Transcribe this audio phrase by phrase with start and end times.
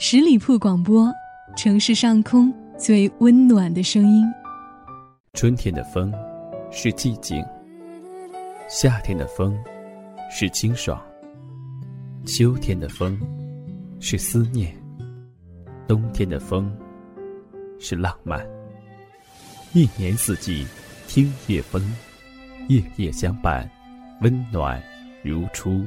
[0.00, 1.12] 十里铺广播，
[1.56, 4.24] 城市上空最温暖的声音。
[5.32, 6.14] 春天的风
[6.70, 7.44] 是寂静，
[8.68, 9.58] 夏天的风
[10.30, 11.04] 是清爽，
[12.24, 13.20] 秋天的风
[13.98, 14.72] 是思念，
[15.88, 16.72] 冬天的风
[17.80, 18.46] 是浪漫。
[19.72, 20.64] 一年四季，
[21.08, 21.82] 听夜风，
[22.68, 23.68] 夜夜相伴，
[24.20, 24.80] 温暖
[25.24, 25.84] 如初。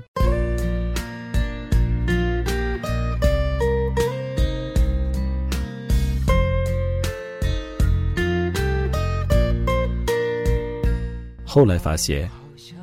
[11.54, 12.32] 后来发现，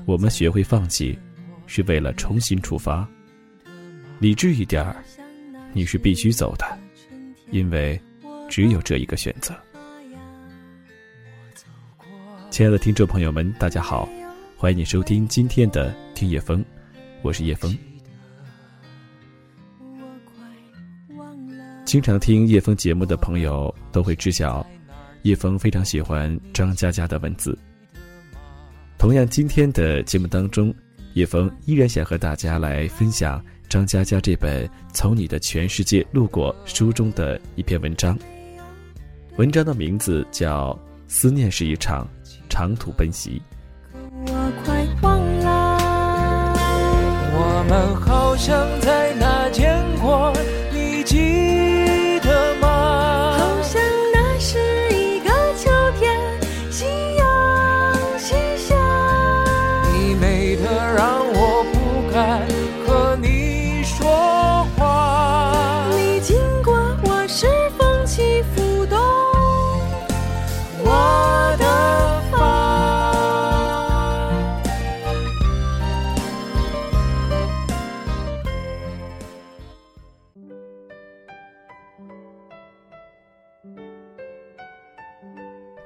[0.04, 1.18] 我们学会放弃，
[1.66, 3.08] 是为了重新出发。
[4.18, 5.02] 理智一点儿，
[5.72, 6.78] 你是必须走的，
[7.50, 7.98] 因为
[8.46, 9.54] 只有这一个选择。
[12.50, 14.06] 亲爱的听众朋友们，大家好，
[14.54, 16.62] 欢迎你收听今天的听叶风，
[17.22, 17.74] 我是叶风。
[21.86, 24.62] 经常听叶风节目的朋友都会知晓，
[25.22, 27.58] 叶风非常喜欢张嘉佳的文字。
[28.98, 30.74] 同样，今天的节目当中，
[31.14, 38.18] 叶枫依然想和大家来分享张嘉佳这本《从你的全世界路过》书中的一篇文章。
[39.36, 40.72] 文章的名字叫
[41.06, 42.08] 《思念是一场
[42.48, 43.40] 长途奔袭》。
[44.26, 45.78] 我快忘了，
[47.34, 49.07] 我们好像在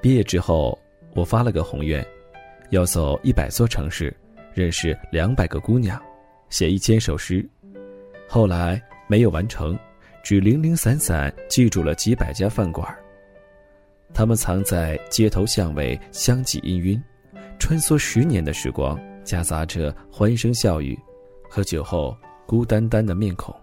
[0.02, 0.76] 毕业之后，
[1.14, 2.04] 我发了个宏愿，
[2.70, 4.12] 要走一百座城市，
[4.52, 6.02] 认识两百个姑娘，
[6.50, 7.48] 写一千首诗。
[8.26, 9.78] 后来没有完成，
[10.20, 12.84] 只零零散散记住了几百家饭馆。
[14.12, 17.00] 他们藏在街头巷尾，香气氤氲，
[17.60, 20.98] 穿梭十年的时光，夹杂着欢声笑语
[21.48, 23.54] 和酒后孤单单的面孔。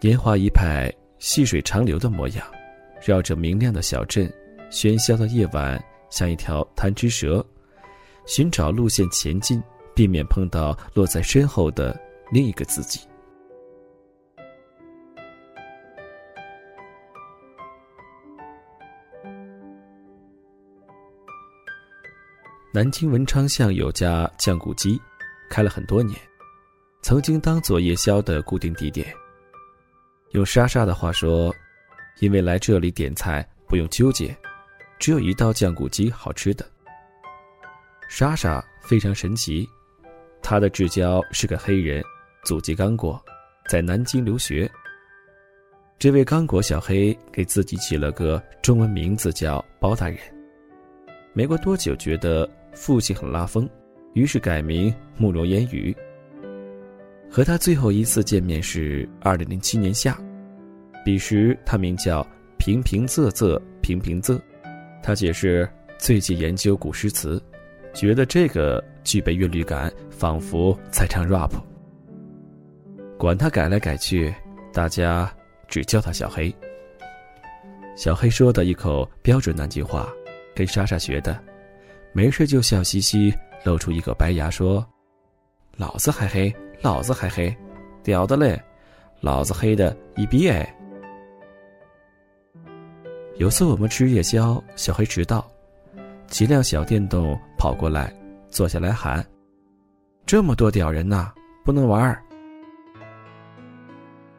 [0.00, 2.46] 年华一派，细水长流的模样。
[3.04, 4.32] 绕着明亮的小镇，
[4.70, 5.78] 喧嚣的夜晚
[6.08, 7.44] 像一条贪吃蛇，
[8.24, 9.62] 寻找路线前进，
[9.94, 11.94] 避免碰到落在身后的
[12.32, 13.00] 另一个自己。
[22.72, 24.98] 南京文昌巷有家酱骨鸡，
[25.50, 26.18] 开了很多年，
[27.02, 29.14] 曾经当做夜宵的固定地点。
[30.30, 31.54] 用莎莎的话说。
[32.20, 34.36] 因为来这里点菜不用纠结，
[34.98, 36.64] 只有一道酱骨鸡好吃的。
[38.08, 39.68] 莎莎非常神奇，
[40.42, 42.02] 她的至交是个黑人，
[42.44, 43.20] 祖籍刚果，
[43.68, 44.70] 在南京留学。
[45.98, 50.18] 这位刚果小黑给自己起了个中文名字叫包大人。
[51.32, 53.68] 没过多久，觉得父亲很拉风，
[54.12, 55.96] 于是改名慕容烟雨。
[57.30, 60.16] 和他最后一次见面是二零零七年夏。
[61.04, 62.26] 彼时他名叫
[62.56, 64.40] 平平仄仄平平仄，
[65.02, 67.40] 他解释最近研究古诗词，
[67.92, 71.50] 觉得这个具备韵律感，仿佛在唱 rap。
[73.18, 74.34] 管他改来改去，
[74.72, 75.30] 大家
[75.68, 76.52] 只叫他小黑。
[77.94, 80.08] 小黑说的一口标准南京话，
[80.54, 81.38] 跟莎莎学的，
[82.14, 83.32] 没事就笑嘻嘻，
[83.62, 84.84] 露出一个白牙说
[85.76, 87.54] ：“老子还黑，老子还黑，
[88.02, 88.58] 屌的嘞，
[89.20, 90.66] 老子黑的一逼哎。”
[93.36, 95.44] 有次我们吃夜宵，小黑迟到，
[96.28, 98.14] 几辆小电动跑过来，
[98.48, 99.26] 坐下来喊
[100.24, 101.32] ：“这么多屌人呐，
[101.64, 102.22] 不能玩儿！”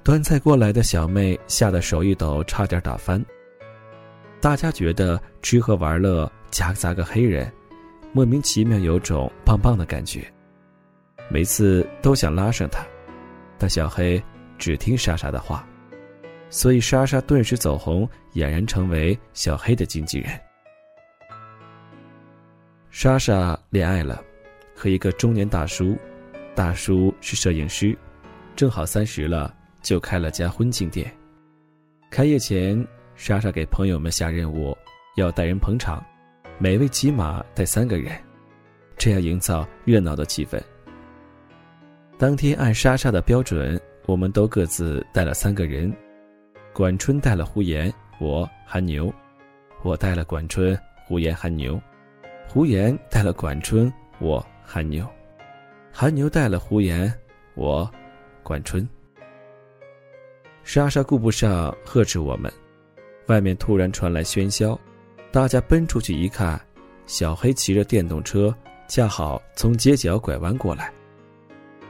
[0.01, 3.23] 端菜过来的小妹吓得手一抖，差点打翻。
[4.39, 7.51] 大家觉得吃喝玩乐夹杂个黑人，
[8.13, 10.25] 莫名其妙有种棒棒的感觉，
[11.27, 12.81] 每次都想拉上他，
[13.57, 14.23] 但小黑
[14.57, 15.67] 只听莎莎的话。
[16.55, 20.31] 所以莎莎顿时走红，俨然成为小黑的经纪人。
[22.89, 24.23] 莎莎恋爱了，
[24.73, 25.97] 和一个中年大叔，
[26.55, 27.93] 大叔是摄影师，
[28.55, 31.13] 正好三十了，就开了家婚庆店。
[32.09, 32.87] 开业前，
[33.17, 34.73] 莎莎给朋友们下任务，
[35.17, 36.01] 要带人捧场，
[36.57, 38.17] 每位起码带三个人，
[38.95, 40.57] 这样营造热闹的气氛。
[42.17, 43.77] 当天按莎莎的标准。
[44.07, 45.91] 我们都各自带了三个人，
[46.75, 47.89] 管春带了胡言，
[48.19, 49.09] 我韩牛，
[49.81, 51.81] 我带了管春、胡言、韩牛，
[52.49, 53.89] 胡言带了管春，
[54.19, 55.07] 我韩牛，
[55.89, 57.09] 韩牛带了胡言，
[57.53, 57.89] 我
[58.43, 58.85] 管春。
[60.65, 62.51] 莎莎顾不上呵斥我们，
[63.27, 64.77] 外面突然传来喧嚣，
[65.31, 66.59] 大家奔出去一看，
[67.05, 68.53] 小黑骑着电动车，
[68.89, 70.91] 恰好从街角拐弯过来，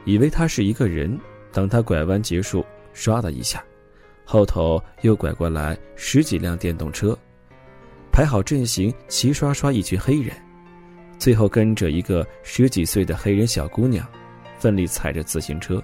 [0.04, 1.18] 以为他是一个人。
[1.52, 3.64] 等他拐弯结束，唰的一下，
[4.28, 7.16] 后头又拐过来十几辆电动车，
[8.10, 10.34] 排好阵型，齐刷刷一群黑人，
[11.16, 14.04] 最后跟着一个十几岁的黑人小姑娘，
[14.58, 15.80] 奋力踩着自行车。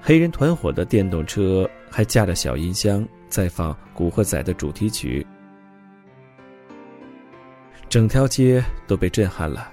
[0.00, 5.24] 黑人团伙的电动车还架着小音箱，在放《古惑仔》的主题曲。
[7.90, 9.70] 整条街都被震撼了。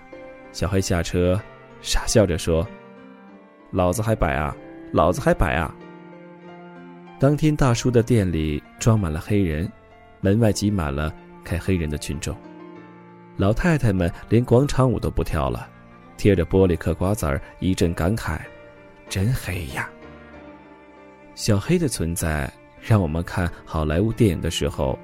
[0.51, 1.39] 小黑下车，
[1.81, 2.67] 傻笑着说
[3.71, 4.53] ：“老子还摆啊，
[4.91, 5.73] 老子还摆啊！”
[7.19, 9.67] 当天，大叔的店里装满了黑人，
[10.21, 11.11] 门外挤满了
[11.43, 12.35] 看黑人的群众。
[13.37, 15.67] 老太太们连广场舞都不跳了，
[16.15, 18.39] 贴着玻璃嗑瓜子儿，一阵感慨
[19.09, 19.89] ：“真黑呀！”
[21.33, 24.97] 小黑的存在，让我们看好莱坞电影的时候，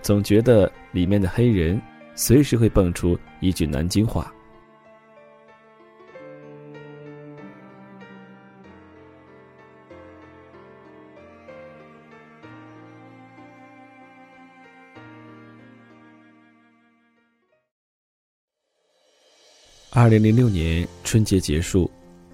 [0.00, 1.80] 总觉得里面的黑人
[2.14, 4.32] 随时会蹦出一句南京话。
[19.90, 21.90] 二零零六年春节结束，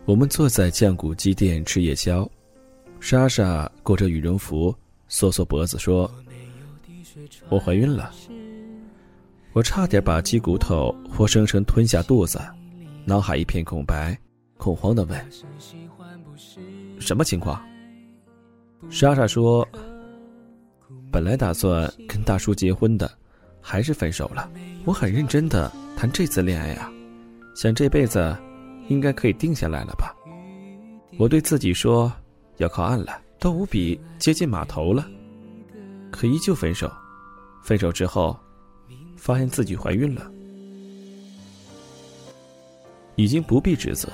[0.07, 2.29] 我们坐在酱骨鸡店吃夜宵。
[2.99, 4.75] 莎莎裹着羽绒服，
[5.09, 6.13] 缩缩脖子说
[7.49, 8.13] ：“我怀孕了。”
[9.55, 12.41] 我差点把鸡骨头活生生吞下肚子，
[13.05, 14.19] 脑海一片空白，
[14.57, 15.25] 恐慌的问
[16.99, 17.65] ：“什么情况？”
[18.91, 19.67] 莎莎说
[21.13, 23.09] ：“本来打算跟大叔结婚的，
[23.61, 24.51] 还是分手了。
[24.85, 26.91] 我很认真的谈这次恋爱啊，
[27.55, 28.37] 想这辈子
[28.89, 30.15] 应该可以定下来了吧？”
[31.19, 32.13] 我对自己说。
[32.59, 35.05] 要靠岸了，都无比接近码头了，
[36.13, 36.89] 可依旧分手。
[37.65, 38.39] 分手之后，
[39.17, 40.31] 发现自己怀孕了，
[43.17, 44.09] 已经不必指责。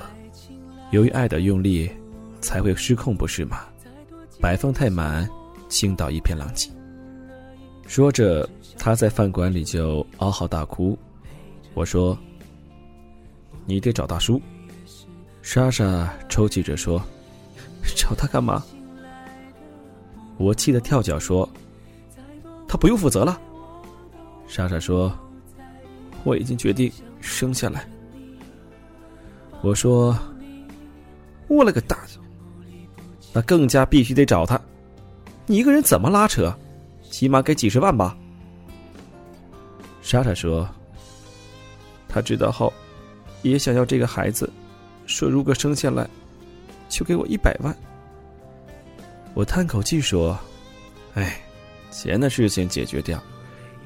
[0.91, 1.91] 由于爱的用力，
[2.41, 3.67] 才会失控，不是吗？
[4.41, 5.29] 摆放太满，
[5.69, 6.71] 倾倒一片狼藉。
[7.87, 8.49] 说着，
[8.79, 10.99] 他在饭馆里就嗷嚎大哭。
[11.75, 12.19] 我说
[13.71, 14.43] ：“你得找大叔。”
[15.41, 17.01] 莎莎抽泣着说。
[17.97, 18.63] 找他干嘛？
[20.37, 21.49] 我气得跳脚说
[22.69, 23.41] ：“他不用负责了。”
[24.47, 25.11] 莎莎说
[26.25, 27.89] ：“我已经决定生下来。”
[29.63, 30.17] 我说
[31.49, 31.99] ：“我了个大！
[33.33, 34.61] 那更加必须得找他。
[35.47, 36.55] 你一个人怎么拉扯？
[37.11, 38.15] 起码给几十万吧。”
[40.03, 40.69] 莎莎说
[42.09, 42.73] ：“他知道后，
[43.43, 44.51] 也想要这个孩子，
[45.07, 46.09] 说如果生下来。”
[46.91, 47.73] 就给我一百万。
[49.33, 50.37] 我叹口气说
[51.15, 51.41] ：“哎，
[51.93, 53.23] 钱的事情解决掉，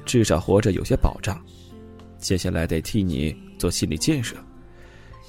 [0.05, 1.39] 至少活着有些保障。
[2.17, 4.35] 接下来得替你做心理建设，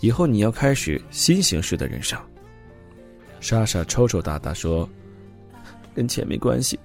[0.00, 2.18] 以后你要开始新形式的人生。”
[3.40, 4.88] 莎莎抽抽搭搭说
[5.94, 6.80] ：“跟钱没关系，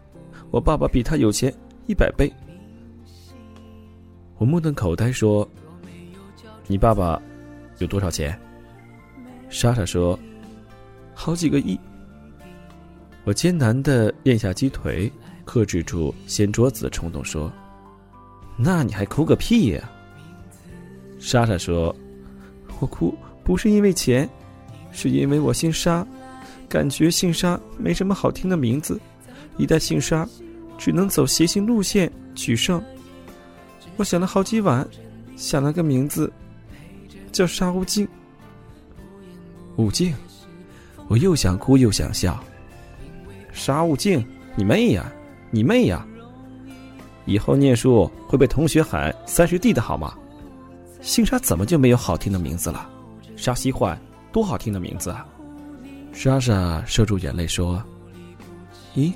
[0.51, 1.53] 我爸爸比他有钱
[1.88, 2.29] 一百倍。”
[4.38, 5.50] 我目瞪口呆说
[6.67, 7.21] ：“你爸爸
[7.83, 8.38] 有多少钱？”
[9.50, 10.17] 莎莎说。
[11.13, 11.77] 好几个亿。
[13.25, 15.11] 我艰难的咽下鸡腿，
[15.45, 17.51] 克制住掀桌子的冲动，说
[18.57, 19.91] ：“那你还哭个屁呀？”
[21.19, 21.95] 莎莎说
[22.79, 24.27] ：“我哭不是因为钱，
[24.91, 26.07] 是因为我姓沙，
[26.67, 29.00] 感觉姓沙没什么好听的名字，
[29.57, 30.27] 一代姓沙，
[30.77, 32.81] 只能走谐星路线取胜。
[33.97, 34.88] 我想了好几晚，
[35.35, 36.31] 想了个名字，
[37.31, 38.07] 叫沙悟净。
[39.77, 40.13] 悟净。”
[41.07, 42.41] 我又想哭又想笑。
[43.51, 45.11] 沙悟净，你妹呀，
[45.50, 46.07] 你妹呀！
[47.25, 50.17] 以后念书会被同学喊三十弟的好吗？
[51.01, 52.89] 姓沙怎么就没有好听的名字了？
[53.35, 54.00] 沙西焕
[54.31, 55.27] 多好听的名字啊！
[56.13, 57.83] 莎莎收住眼泪说
[58.95, 59.13] ：“咦，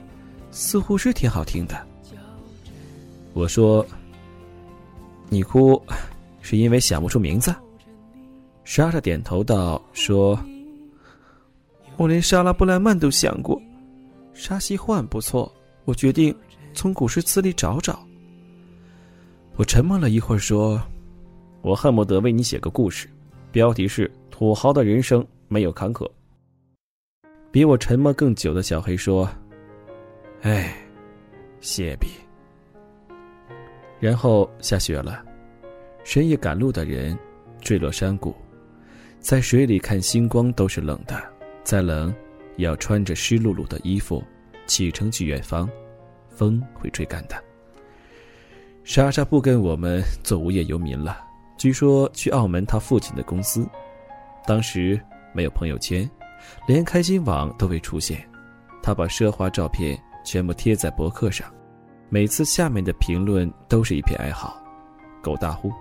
[0.52, 1.76] 似乎是挺好听的。”
[3.32, 3.86] 我说
[5.30, 5.82] ：“你哭
[6.42, 7.56] 是因为想不出名字？”
[8.66, 10.38] 莎莎点头道：“说。”
[11.98, 13.62] 我连莎拉布莱曼都想过，
[14.34, 15.50] 沙西焕不错。
[15.86, 16.36] 我决定
[16.74, 17.98] 从古诗词里找找。
[19.56, 20.82] 我沉默了一会儿，说
[21.62, 23.08] ：“我恨不得为你写个故事，
[23.52, 26.06] 标题是‘土豪的人生没有坎坷’。”
[27.50, 29.30] 比我沉默更久的小黑说
[30.42, 30.76] ：“哎，
[31.62, 32.08] 谢笔。”
[34.02, 35.24] 然后下雪了，
[36.04, 37.18] 深夜赶路的人
[37.62, 38.36] 坠落山谷，
[39.26, 41.20] 在水里看星光都是冷的，
[41.64, 42.14] 再冷
[42.58, 44.24] 也要穿着湿漉漉的衣服
[44.68, 45.68] 启程去远方，
[46.30, 47.34] 风会吹干的。
[48.84, 51.18] 莎莎不跟我们做无业游民了，
[51.58, 53.68] 据说去澳门他父亲的公司。
[54.46, 55.02] 当时
[55.34, 56.08] 没有朋友圈，
[56.68, 58.24] 连开心网都未出现，
[58.84, 61.52] 他把奢华照片全部贴在博客上。
[62.10, 64.56] 每次下面的评论都是一片哀嚎，
[65.20, 65.72] 狗大呼。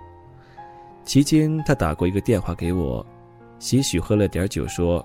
[1.03, 3.05] 期间他打过一个电话给我，
[3.65, 5.03] 些许喝了点酒，说：“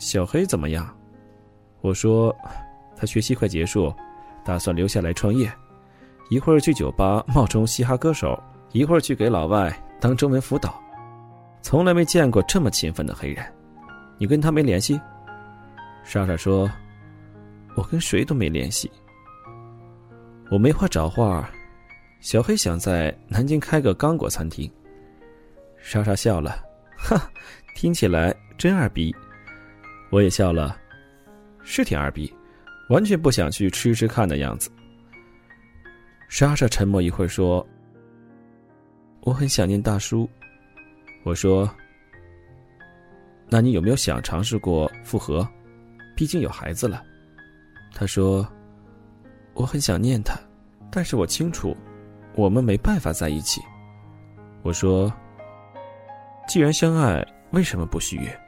[0.00, 0.88] 小黑怎么样？”
[1.82, 2.34] 我说
[2.96, 3.92] ：“他学习快结束，
[4.42, 5.52] 打算留下来创业，
[6.30, 9.70] 一会儿去酒吧冒充嘻哈歌手，一会儿去给老外
[10.00, 10.82] 当中文辅导，
[11.60, 13.44] 从来没见过这么勤奋的黑人。
[14.16, 14.98] 你跟他没联系？”
[16.04, 16.70] 莎莎说
[17.76, 18.90] ：“我跟谁都没联系。”
[20.50, 21.46] 我没话找话，
[22.20, 24.72] 小黑想在南京开个刚果餐厅。
[25.76, 26.56] 莎莎笑了，
[26.96, 27.30] 哈，
[27.78, 29.14] 听起来真二逼。
[30.10, 30.76] 我也笑了，
[31.62, 32.34] 是挺二逼，
[32.88, 34.68] 完全不想去吃吃看的样子。
[36.28, 37.64] 莎莎沉默一会儿说
[39.22, 40.28] ：“我很想念大叔。”
[41.22, 41.72] 我说
[43.48, 45.48] ：“那你有没有想尝试过复合？
[46.16, 47.04] 毕竟有孩子了。”
[47.94, 48.44] 他说。
[49.54, 50.38] 我很想念他，
[50.88, 51.76] 但是我清楚，
[52.34, 53.60] 我们没办法在一起。
[54.62, 55.12] 我说
[56.46, 58.40] ：“既然相爱，为什么不续约？”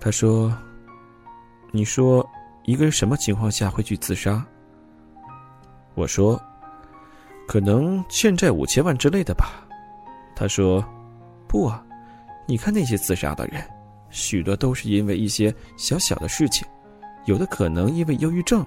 [0.00, 0.52] 他说
[1.70, 2.28] ：“你说
[2.64, 4.44] 一个人什么情况下会去自杀？”
[5.94, 6.40] 我说
[7.46, 9.66] ：“可能欠债五千万之类的吧。”
[10.34, 10.84] 他说
[11.46, 11.84] ：“不啊，
[12.46, 13.62] 你看那些自杀的人，
[14.10, 16.66] 许多都是因为一些小小的事情，
[17.26, 18.66] 有的可能因为忧郁症。”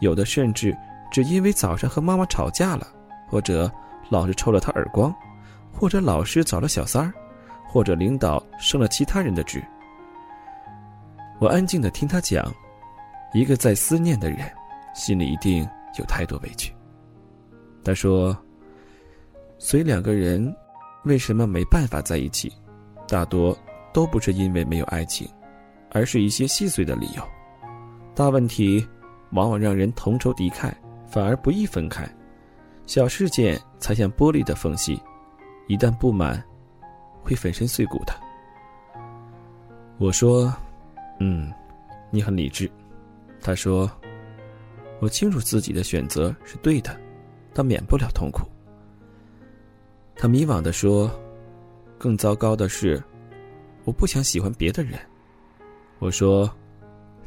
[0.00, 0.76] 有的甚至
[1.08, 2.88] 只因为早上和妈妈吵架了，
[3.28, 3.70] 或者
[4.08, 5.14] 老师抽了他耳光，
[5.72, 7.14] 或者老师找了小三儿，
[7.74, 9.60] 或者领导升了其他人的职。
[11.40, 12.54] 我安静的听他讲，
[13.32, 14.48] 一个在思念的人，
[14.94, 16.72] 心里一定有太多委屈。
[17.82, 18.36] 他说
[19.58, 20.54] ：“所以两个人
[21.02, 22.52] 为什么没办法在一起，
[23.08, 23.58] 大多
[23.92, 25.28] 都不是因为没有爱情，
[25.90, 27.22] 而是一些细碎的理由，
[28.14, 28.86] 大问题。”
[29.32, 30.72] 往往让人同仇敌忾，
[31.08, 32.08] 反而不易分开。
[32.86, 35.02] 小事件才像玻璃的缝隙，
[35.66, 36.40] 一旦布满，
[37.24, 38.14] 会粉身碎骨的。
[39.98, 40.54] 我说
[41.18, 41.52] ：“嗯，
[42.10, 42.70] 你很理智。”
[43.40, 43.90] 他说
[45.00, 46.94] ：“我清楚自己的选择是对的，
[47.54, 48.46] 但免不了痛苦。”
[50.14, 51.10] 他迷惘的说
[51.98, 53.02] ：“更糟糕的是，
[53.84, 54.98] 我不想喜欢别的人。”
[56.00, 56.50] 我说：“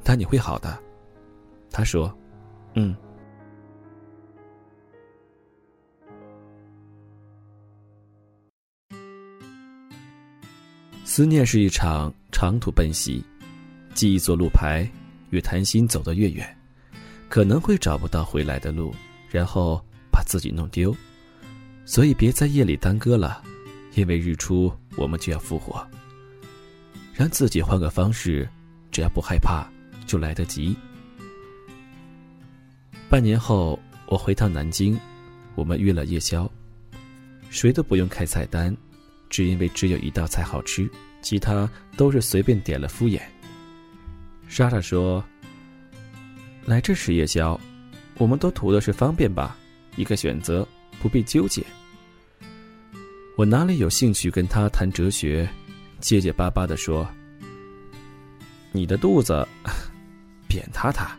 [0.04, 0.78] 但你会好的。”
[1.72, 2.16] 他说
[2.76, 2.96] ：“嗯。”
[11.18, 13.24] 思念是一场长途奔袭，
[13.96, 14.88] 记忆做路牌，
[15.32, 16.48] 越贪心走得越远，
[17.28, 18.94] 可能会找不到回来的路，
[19.28, 20.96] 然后把自己弄丢。
[21.86, 23.42] 所以别在夜里耽搁了，
[23.96, 25.84] 因为日出我们就要复活。
[27.16, 28.48] 让自己换个方式，
[28.92, 29.68] 只要不害怕，
[30.06, 30.78] 就来得及。
[33.10, 34.96] 半年后，我回趟南京，
[35.56, 36.48] 我们约了夜宵，
[37.50, 38.72] 谁都不用开菜单，
[39.30, 40.90] 只因为只有一道菜好吃，
[41.22, 43.22] 其他都是随便点了敷衍。
[44.48, 45.24] 莎莎说
[46.66, 47.60] ：“来这吃夜宵，
[48.18, 49.58] 我们都图的是方便吧，
[49.96, 50.68] 一个选择，
[51.02, 51.66] 不必纠结。”
[53.38, 55.48] 我哪里有兴趣跟他谈哲学，
[56.00, 57.08] 结结巴巴的说
[58.72, 59.48] ：“你的肚子，
[60.48, 61.18] 扁塌塌。”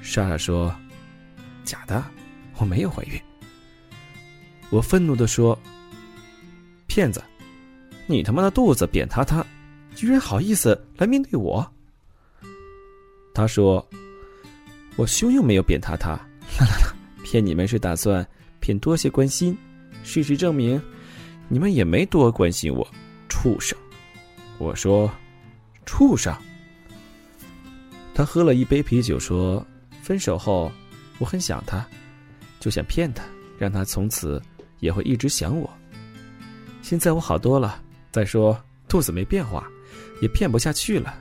[0.00, 0.74] 莎莎说。
[1.64, 2.00] 假的，
[2.58, 3.20] 我没有怀孕。
[4.70, 5.58] 我愤怒的说
[6.96, 7.22] ：“骗子，
[8.06, 9.44] 你他妈的肚子扁塌塌，
[9.94, 11.70] 居然好意思来面对我？”
[13.34, 13.86] 他说
[14.96, 18.26] ：“我胸又没有扁塌塌，啦啦啦，骗你们是打算
[18.60, 19.54] 骗多些关心。
[20.04, 20.80] 事实证明，
[21.48, 22.88] 你们也没多关心我，
[23.28, 23.76] 畜生。”
[24.56, 25.12] 我说
[25.84, 26.34] ：“畜生。”
[28.14, 29.62] 他喝了一杯啤酒说
[30.00, 30.72] ：“分手后。”
[31.20, 31.86] 我很想他，
[32.58, 33.22] 就想骗他，
[33.58, 34.40] 让他从此
[34.80, 35.70] 也会一直想我。
[36.86, 39.68] 现在我好多了，再说肚子没变化，
[40.22, 41.18] 也骗不下去了。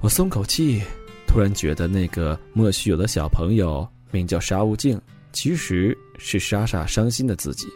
[0.00, 0.82] 我松口气，
[1.24, 5.00] 突然觉得那个莫须有的小朋友名叫沙悟净，
[5.32, 7.68] 其实是莎莎伤心的自己。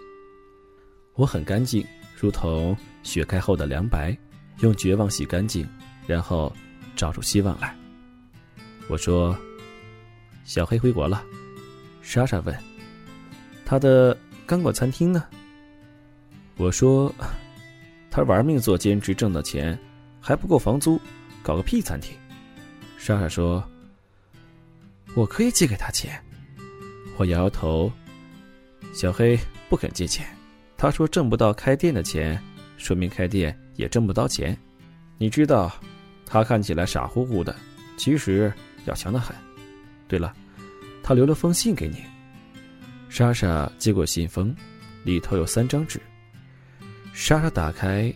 [1.15, 1.87] 我很干净，
[2.21, 4.13] 如同雪开后的凉白，
[4.63, 5.65] 用绝望洗干净，
[6.09, 6.53] 然后
[6.97, 7.73] 照出希望来。
[8.89, 9.39] 我说
[10.45, 11.23] ：“小黑回国了。”
[12.03, 12.53] 莎莎问
[13.65, 15.23] ：“他的干果餐厅呢？”
[16.57, 17.15] 我说
[18.11, 19.79] ：“他玩命做兼职，挣的钱
[20.21, 21.01] 还不够房租，
[21.43, 22.17] 搞个屁餐厅。”
[22.99, 23.63] 莎莎说
[25.15, 26.19] ：“我可以借给他钱。”
[27.19, 27.93] 我摇摇头。
[28.95, 30.27] 小黑不肯借钱，
[30.77, 32.43] 他说：“挣不到开店的钱，
[32.79, 34.57] 说明开店也挣不到钱。”
[35.19, 35.71] 你知道，
[36.25, 37.55] 他看起来傻乎乎的，
[37.99, 38.53] 其实
[38.87, 39.37] 要强的很。
[40.09, 40.35] 对了。
[41.03, 42.03] 他留了封信给你。
[43.09, 44.53] 莎莎接过信封，
[45.05, 46.01] 里头有三张纸。
[47.19, 48.13] 莎莎打开，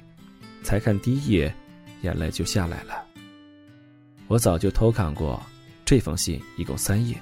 [0.62, 1.52] 才看第一页，
[2.02, 3.02] 眼泪就下来了。
[4.28, 5.42] 我早就偷看过
[5.86, 7.16] 这封信，一共三页。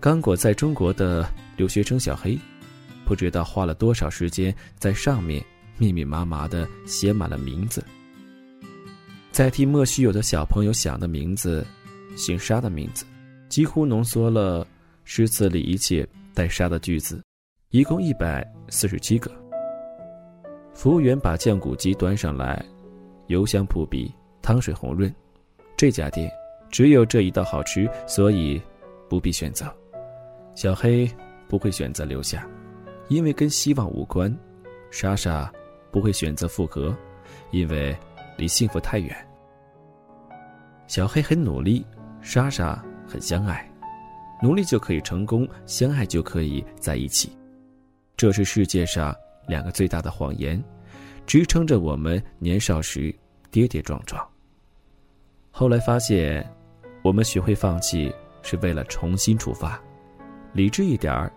[0.00, 2.36] 刚果在中国的留学生小黑，
[3.04, 5.44] 不知道花了多少时间在上面
[5.76, 7.84] 密密麻麻的写满了名字。
[9.30, 11.64] 在替莫须有的小朋友想的名字，
[12.16, 13.04] 姓沙的名字，
[13.50, 14.66] 几乎浓缩了。
[15.04, 17.22] 诗词里一切带“沙”的句子，
[17.68, 19.45] 一共一百四十七个。
[20.76, 22.62] 服务员把酱骨鸡端上来，
[23.28, 25.12] 油香扑鼻，汤水红润。
[25.74, 26.30] 这家店
[26.70, 28.60] 只有这一道好吃，所以
[29.08, 29.74] 不必选择。
[30.54, 31.10] 小黑
[31.48, 32.46] 不会选择留下，
[33.08, 34.32] 因为跟希望无关。
[34.90, 35.50] 莎莎
[35.90, 36.94] 不会选择复合，
[37.52, 37.96] 因为
[38.36, 39.16] 离幸福太远。
[40.86, 41.86] 小黑很努力，
[42.20, 43.66] 莎莎很相爱。
[44.42, 47.34] 努力就可以成功，相爱就可以在一起，
[48.14, 49.16] 这是世界上
[49.46, 50.62] 两个最大的谎言，
[51.26, 53.14] 支撑着我们年少时
[53.50, 54.26] 跌跌撞撞。
[55.50, 56.48] 后来发现，
[57.02, 58.12] 我们学会放弃
[58.42, 59.80] 是为了重新出发。
[60.52, 61.32] 理智一点儿，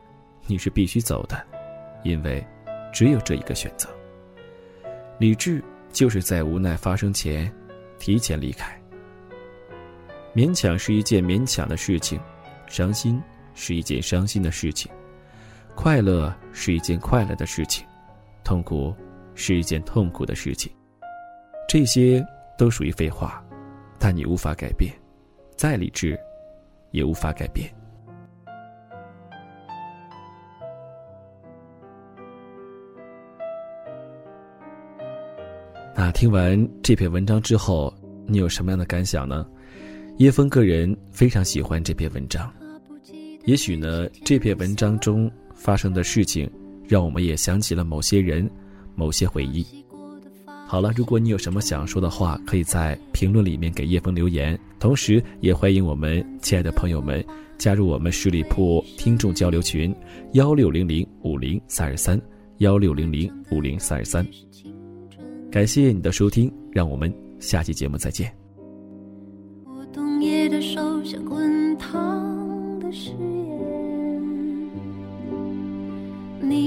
[0.47, 1.41] 你是必须走的，
[2.03, 2.45] 因为
[2.93, 3.89] 只有这一个选择。
[5.17, 7.51] 理智就是在无奈发生前
[7.97, 8.79] 提前离开。
[10.35, 12.19] 勉强是一件勉强的事情。
[12.71, 13.19] 伤心
[13.55, 14.91] 是一件伤心的事情，
[15.73, 17.83] 快乐是一件快乐的事情，
[18.49, 18.91] 痛苦
[19.35, 20.71] 是一件痛苦的事情。
[21.67, 22.25] 这些
[22.57, 23.45] 都属于废话，
[23.99, 24.91] 但你无法改变，
[25.55, 26.19] 再理智，
[26.89, 27.71] 也无法改变。
[35.95, 37.93] 那听完这篇文章之后，
[38.25, 39.47] 你有什么样的感想呢？
[40.17, 42.51] 叶枫个人非常喜欢这篇文章。
[43.45, 46.51] 也许呢，这篇文章中发生的事情，
[46.89, 48.49] 让我们也想起了某些人、
[48.95, 49.65] 某些回忆。
[50.67, 54.59] 好了，如果你有什么想说的话，可以在评论里面给叶枫留言。
[54.79, 57.23] 同时，也欢迎我们亲爱的朋友们
[57.57, 59.95] 加入我们十里铺听众交流群：
[60.33, 62.19] 幺六零零五零三二三
[62.57, 64.25] 幺六零零五零三二三。
[65.51, 68.31] 感谢你的收听，让我们下期节目再见。
[69.65, 72.91] 我冬夜的手像滚烫的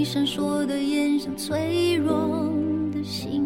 [0.05, 2.51] 闪烁的眼像脆弱
[2.93, 3.42] 的心。